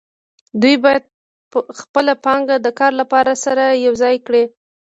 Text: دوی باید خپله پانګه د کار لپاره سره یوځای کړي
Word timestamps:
دوی 0.61 0.75
باید 0.83 1.03
خپله 1.79 2.13
پانګه 2.25 2.55
د 2.61 2.67
کار 2.79 2.91
لپاره 3.01 3.33
سره 3.45 3.63
یوځای 3.85 4.15
کړي 4.27 4.43